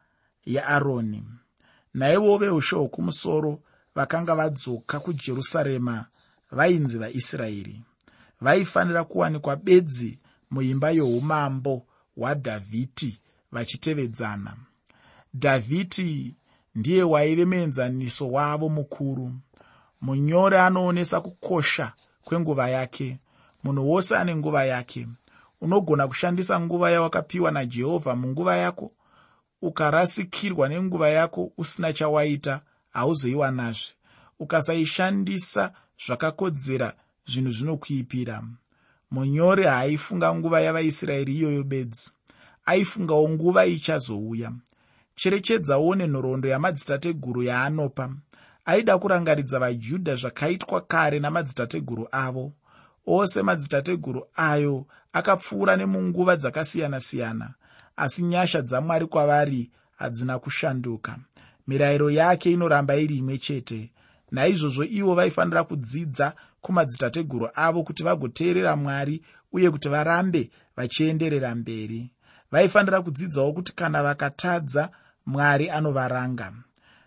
yaaroni 0.46 1.24
naivo 1.94 2.38
veushe 2.38 2.76
hwokumusoro 2.76 3.62
vakanga 3.94 4.34
vadzoka 4.34 5.00
kujerusarema 5.00 6.06
vainzi 6.50 6.98
vaisraeri. 6.98 7.82
Vaifanira 8.40 9.04
kuwanikwa 9.04 9.56
bedzi 9.56 10.18
muimba 10.52 10.90
youmambo 10.90 11.86
hwadhavhidhi 12.16 13.18
vachitevedzana. 13.52 14.56
Dhavhidhi 15.34 16.34
ndiye 16.74 17.02
waive 17.02 17.44
muenzaniso 17.44 18.30
wavo 18.30 18.68
mukuru. 18.68 19.32
Munyori 20.00 20.56
anoonesa 20.56 21.20
kukosha 21.20 21.92
kwenguva 22.24 22.68
yake. 22.70 23.18
Munhu 23.64 23.90
wose 23.90 24.16
ane 24.16 24.36
nguva 24.36 24.64
yake. 24.64 25.08
Unogona 25.60 26.08
kushandisa 26.08 26.60
nguva 26.60 26.90
yawakapiwa 26.90 27.50
najehovha 27.50 28.16
munguva 28.16 28.56
yako. 28.56 28.92
Ukarasikirwa 29.62 30.68
nenguva 30.68 31.08
yako 31.08 31.52
usina 31.58 31.92
chawaita 31.92 32.60
hauzoiwanazve 32.90 33.94
ukasaishandisa 34.38 35.72
zvakakodzera 36.06 36.94
zvinhu 37.26 37.50
zvinokuipira 37.50 38.42
munyori 39.12 39.64
haaifunga 39.64 40.34
nguva 40.34 40.60
yavaisraeri 40.60 41.36
iyoyo 41.36 41.64
bedzi. 41.64 42.12
Aifungawo 42.66 43.28
nguva 43.28 43.66
ichazouya. 43.66 44.52
Cherechedzawo 45.14 45.94
nenhoroondo 45.94 46.48
yamadzitateguru 46.48 47.42
yaanopa. 47.42 48.14
Aida 48.64 48.98
kurangaridza 48.98 49.58
vajudha 49.58 50.16
zvakaitwa 50.16 50.80
kare 50.80 51.18
namadzitateguru 51.20 52.08
avo. 52.12 52.52
Ose 53.06 53.42
madzitateguru 53.42 54.26
ayo 54.36 54.86
akapfuura 55.12 55.76
nemunguva 55.76 56.36
dzakasiyana-siyana 56.36 57.54
asi 57.96 58.22
nyasha 58.22 58.62
dzamwari 58.62 59.06
kwavari 59.06 59.70
hadzina 59.96 60.38
kushanduka. 60.38 61.18
Mirayiro 61.66 62.10
yake 62.10 62.52
inoramba 62.52 62.96
iri 62.96 63.16
imwe 63.16 63.38
chete 63.38 63.90
naizvozvo 64.32 64.84
ivo 64.84 65.14
vaifanira 65.14 65.64
kudzidza 65.64 66.32
kumadzitateguru 66.60 67.48
avo 67.54 67.82
kuti 67.82 68.02
vagoteerera 68.02 68.76
mwari 68.76 69.22
uye 69.52 69.70
kuti 69.70 69.88
varambe 69.88 70.50
vachienderera 70.76 71.54
mberi. 71.54 72.10
Vaifanira 72.52 73.02
kudzidzawo 73.02 73.52
kuti 73.52 73.72
kana 73.72 74.02
vakatadza 74.02 74.90
mwari 75.26 75.70
anovaranga. 75.70 76.52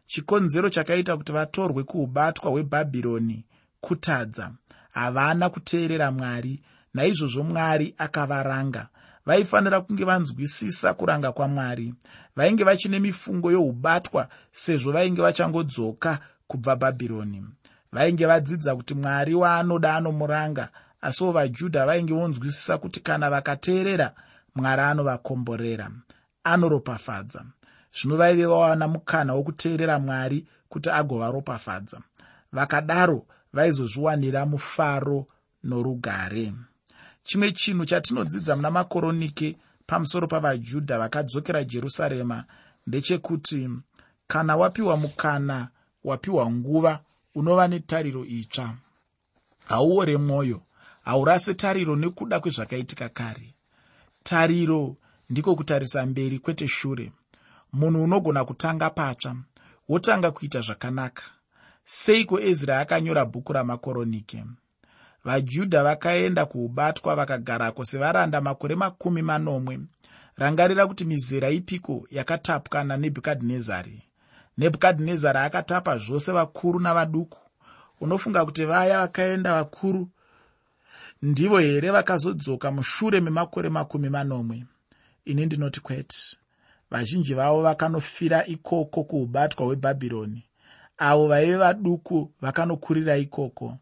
Chikonzero 0.07 0.69
chakaita 0.69 1.17
kuti 1.17 1.31
vatorwe 1.31 1.83
kuubatwa 1.83 2.51
hwebhabhironi 2.51 3.45
kutadza. 3.81 4.51
Havana 4.91 5.49
kuteerera 5.49 6.11
mwari 6.11 6.61
naizvozvo 6.93 7.43
mwari 7.43 7.95
akavaranga. 7.97 8.87
Vaifanira 9.25 9.81
kunge 9.81 10.03
vanzwisisa 10.05 10.93
kuranga 10.93 11.31
kwamwari. 11.31 11.93
Vainge 12.35 12.63
vachine 12.63 12.99
mifungo 12.99 13.51
youbatwa 13.51 14.27
sezvo 14.51 14.91
vainge 14.91 15.21
vachangodzoka 15.21 16.19
kubva 16.47 16.75
bhabhironi 16.75 17.45
vainge 17.91 18.25
vadzidza 18.25 18.75
kuti 18.75 18.93
mwari 18.93 19.33
waanoda 19.33 19.95
anomuranga 19.95 20.69
asiwo 21.01 21.31
vajudha 21.31 21.85
vainge 21.85 22.13
vonzwisisa 22.13 22.77
kuti 22.77 22.99
kana 22.99 23.29
vakateerera 23.29 24.11
mwari 24.55 24.81
anovakomborera 24.81 25.91
anoropafadza. 26.43 27.45
Zvino 27.93 28.17
vaive 28.17 28.45
vawana 28.45 28.87
mukana 28.87 29.33
wokuteerera 29.33 29.99
mwari 29.99 30.47
kuti 30.69 30.89
agovaropafadza. 30.89 31.99
Vakadaro 32.51 33.25
vaizozviwanira 33.53 34.45
mufaro 34.45 35.27
norugare. 35.63 36.53
Chimwe 37.23 37.51
chinhu 37.51 37.85
chatinodzidza 37.85 38.55
muna 38.55 38.71
makoronike 38.71 39.57
pamusoro 39.87 40.27
pavajudha 40.27 40.99
vakadzokera 40.99 41.63
jerusarema 41.63 42.45
ndechekuti 42.87 43.69
kana 44.27 44.55
wapiwa 44.55 44.97
mukana 44.97 45.67
wapiwa 46.05 46.51
nguva 46.51 46.99
unova 47.35 47.67
netariro 47.67 48.25
itsva. 48.25 48.75
Hauore 49.65 50.17
mwoyo 50.17 50.61
haurase 51.03 51.53
tariro 51.53 51.95
nekuda 51.95 52.39
kwezvakaitika 52.39 53.09
kare. 53.09 53.53
Tariro 54.23 54.95
ndiko 55.29 55.55
kutarisa 55.55 56.05
mberi 56.05 56.39
kwete 56.39 56.67
shure. 56.67 57.11
Munhu 57.73 58.03
unogona 58.03 58.45
kutanga 58.45 58.89
patsva 58.89 59.35
wotanga 59.89 60.31
kuita 60.31 60.61
zvakanaka. 60.61 61.23
Seiko 61.85 62.39
ezra 62.39 62.79
akanyora 62.79 63.25
bhuku 63.25 63.53
ramakoronike? 63.53 64.43
Vajudha 65.23 65.83
vakaenda 65.83 66.45
kuubatwa 66.45 67.15
vakagarako 67.15 67.85
sevaranda 67.85 68.41
makore 68.41 68.75
makumi 68.75 69.21
manomwe. 69.21 69.79
Rangarira 70.35 70.87
kuti 70.87 71.05
mizera 71.05 71.49
ipiko 71.49 72.07
yakatapwa 72.11 72.83
nanebhukadhinezari 72.83 74.01
nebhukadhinezari 74.57 75.39
akatapa 75.39 75.97
zvose 75.97 76.31
vakuru 76.31 76.79
navaduku. 76.79 77.39
Unofunga 78.01 78.45
kuti 78.45 78.65
vaya 78.65 78.99
vakaenda 78.99 79.53
vakuru 79.53 80.09
ndivo 81.21 81.59
here 81.59 81.91
vakazodzoka 81.91 82.71
mushure 82.71 83.21
memakore 83.21 83.69
makumi 83.69 84.09
manomwe? 84.09 84.65
Ini 85.25 85.45
ndinoti 85.45 85.79
kwete. 85.79 86.37
Vazhinji 86.91 87.33
vavo 87.33 87.61
vakanofira 87.61 88.45
ikoko 88.45 89.03
kuubatwa 89.03 89.65
hwebhabhironi. 89.65 90.43
Avo 90.97 91.27
vaive 91.27 91.57
vaduku 91.57 92.31
vakanokurira 92.41 93.17
ikoko. 93.17 93.77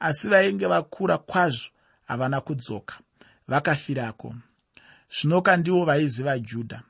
Asi 0.00 0.28
vainge 0.28 0.66
vakura 0.66 1.18
kwazvo 1.18 1.70
havana 2.04 2.40
kudzoka. 2.40 2.94
Vakafirako. 3.48 4.34
Zvinoka 5.10 5.56
ndivo 5.56 5.84
vaiziva 5.84 6.38
judha. 6.38 6.82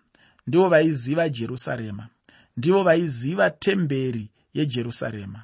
Ndivo 0.47 0.69
vaiziva 0.69 1.29
jerusarema 1.29 2.09
ndivo 2.59 2.83
vaiziva 2.83 3.51
temberi 3.51 4.31
yejerusarema. 4.55 5.43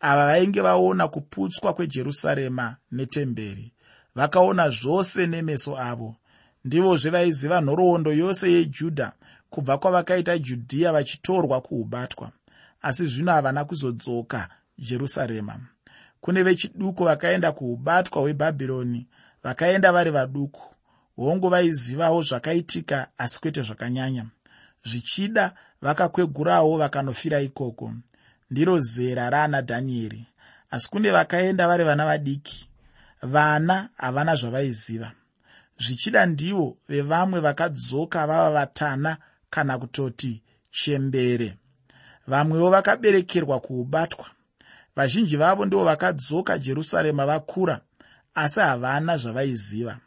Ava 0.00 0.26
vainge 0.26 0.60
vaona 0.60 1.08
kuputswa 1.08 1.74
kwejerusarema 1.74 2.76
netemberi 2.92 3.72
vakaona 4.14 4.70
zvose 4.70 5.26
nemeso 5.26 5.78
avo. 5.78 6.16
Ndivozve 6.64 7.10
vaiziva 7.10 7.60
nhoroondo 7.60 8.12
yose 8.12 8.52
yejudha 8.52 9.12
kubva 9.50 9.78
kwavakaita 9.78 10.38
judhiya 10.38 10.92
vachitorwa 10.92 11.60
kuubatwa 11.60 12.30
asi 12.82 13.06
zvino 13.06 13.32
havana 13.32 13.64
kuzodzoka 13.64 14.48
jerusarema. 14.78 15.60
Kune 16.20 16.42
vechiduku 16.42 17.04
vakaenda 17.04 17.52
kuubatwa 17.52 18.22
hwebhabhironi 18.22 19.06
vakaenda 19.42 19.92
vari 19.92 20.10
vaduku. 20.10 20.74
Hongu 21.16 21.48
vaizivawo 21.48 22.22
zvakaitika 22.22 23.08
asi 23.18 23.40
kwete 23.40 23.62
zvakanyanya. 23.62 24.26
Zvichida 24.84 25.54
vakakwegurawo 25.84 26.78
vakanofira 26.78 27.40
ikoko. 27.40 27.92
Ndiro 28.50 28.78
zera 28.78 29.30
raana 29.30 29.62
dhanieri. 29.62 30.26
Asi 30.70 30.90
kune 30.90 31.10
vakaenda 31.10 31.68
vari 31.68 31.84
vana 31.84 32.06
vadiki 32.06 32.68
vana 33.22 33.88
havana 33.96 34.36
zvavaiziva. 34.36 35.12
Zvichida 35.78 36.26
ndivo 36.26 36.76
vevamwe 36.88 37.40
vakadzoka 37.40 38.26
vava 38.26 38.50
vatana 38.50 39.16
kana 39.50 39.78
kutoti 39.78 40.42
chembere. 40.70 41.56
Vamwewo 42.26 42.70
vakaberekerwa 42.70 43.60
kuubatwa. 43.60 44.26
Vazhinji 44.96 45.36
vavo 45.36 45.66
ndivo 45.66 45.84
vakadzoka 45.84 46.58
jerusarema 46.58 47.26
vakura 47.26 47.80
asi 48.34 48.60
havana 48.60 49.16
zvavaiziva. 49.16 49.98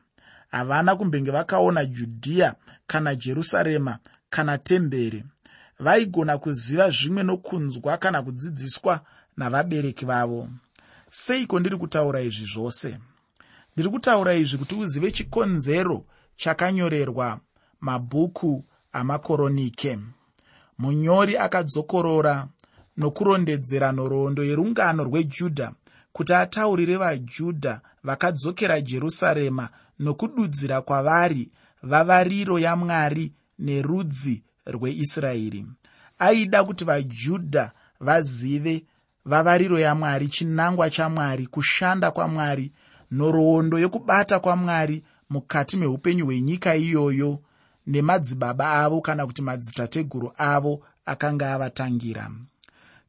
Havana 0.51 0.95
kumbenge 0.95 1.31
vakaona 1.31 1.85
judhiya 1.85 2.55
kana 2.87 3.15
jerusarema 3.15 3.97
kana 4.29 4.57
temberi 4.57 5.23
vaigona 5.79 6.37
kuziva 6.37 6.89
zvimwe 6.89 7.23
nokunzwa 7.23 7.97
kana 7.97 8.23
kudzidziswa 8.23 9.01
navabereki 9.37 10.05
vavo. 10.05 10.49
Seiko 11.09 11.59
ndiri 11.59 11.77
kutaura 11.77 12.21
izvi 12.21 12.45
zvose? 12.53 12.99
Ndiri 13.73 13.89
kutaura 13.89 14.33
izvi 14.33 14.57
kuti 14.57 14.75
uzive 14.75 15.11
chikonzero 15.11 16.05
chakanyorerwa 16.35 17.39
mabhuku 17.81 18.63
amakoronike. 18.93 19.99
Munyori 20.77 21.37
akadzokorora 21.37 22.47
nokurondedzera 22.97 23.91
nhoroondo 23.91 24.43
yerungano 24.43 25.03
rwejudha 25.03 25.71
kuti 26.13 26.33
ataurire 26.33 26.97
vajudha 26.97 27.81
vakadzokera 28.03 28.81
jerusarema 28.81 29.69
nokududzira 29.99 30.81
kwavari 30.81 31.51
vavariro 31.83 32.59
yamwari 32.59 33.33
nerudzi 33.59 34.43
rweisraeri. 34.71 35.65
Aida 36.19 36.63
kuti 36.63 36.85
vajudha 36.85 37.71
vazive 37.99 38.85
vavariro 39.25 39.79
yamwari 39.79 40.27
chinangwa 40.27 40.89
chamwari 40.89 41.47
kushanda 41.47 42.11
kwamwari 42.11 42.71
nhoroondo 43.11 43.79
yokubata 43.79 44.39
kwamwari 44.39 45.03
mukati 45.29 45.77
meupenyu 45.77 46.25
hwenyika 46.25 46.75
iyoyo 46.75 47.39
nemadzibaba 47.87 48.71
avo 48.73 49.01
kana 49.01 49.25
kuti 49.25 49.41
madzitateguru 49.41 50.31
avo 50.37 50.83
akanga 51.05 51.53
avatangira. 51.53 52.31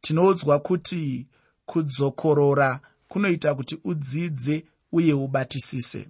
Tinoudzwa 0.01 0.59
kuti 0.59 1.27
kudzokorora 1.67 2.81
kunoita 3.09 3.55
kuti 3.55 3.79
udzidze 3.85 4.65
uye 4.93 5.13
ubatisise. 5.13 6.09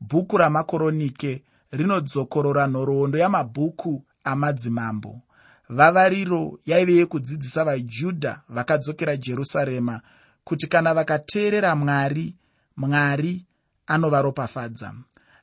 Bhuku 0.00 0.36
ramakoronike 0.36 1.42
rinodzokorora 1.70 2.66
nhoroondo 2.66 3.18
yamabhuku 3.18 4.04
amadzimambo. 4.24 5.20
Vavariro 5.68 6.58
yaive 6.66 6.94
yekudzidzisa 6.94 7.64
vajudha 7.64 8.40
vakadzokera 8.48 9.16
jerusarema 9.16 10.00
kuti 10.44 10.66
kana 10.66 10.94
vakateerera 10.94 11.76
mwari 11.76 12.34
mwari 12.76 13.44
anovaropafadza. 13.86 14.94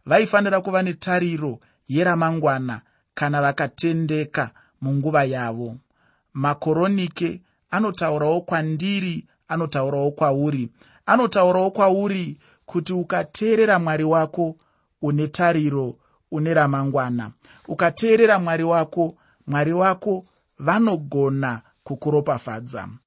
Vaifanira 0.05 0.61
kuva 0.61 0.83
netariro 0.83 1.59
yeramangwana 1.87 2.81
kana 3.13 3.41
vakatendeka 3.41 4.51
munguva 4.81 5.23
yavo. 5.23 5.77
Makoronike 6.33 7.41
anotaurawo 7.71 8.41
kwandiri 8.41 9.27
anotaurawo 9.47 10.11
kwauri. 10.11 10.69
Anotaurawo 11.05 11.71
kwauri 11.71 12.37
kuti 12.65 12.93
ukateerera 12.93 13.79
mwari 13.79 14.03
wako 14.03 14.55
une 15.01 15.27
tariro 15.27 15.95
une 16.31 16.53
ramangwana. 16.53 17.31
Ukateerera 17.67 18.39
mwari 18.39 18.63
wako 18.63 19.15
mwari 19.47 19.73
wako 19.73 20.25
vanogona 20.59 21.61
kukuropafadza 21.83 22.87